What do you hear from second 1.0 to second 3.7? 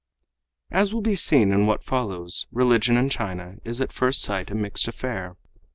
be seen in what follows, religion in China